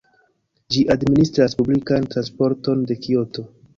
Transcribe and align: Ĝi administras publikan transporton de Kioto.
Ĝi 0.75 0.81
administras 0.95 1.55
publikan 1.59 2.09
transporton 2.15 2.83
de 2.93 2.99
Kioto. 3.05 3.45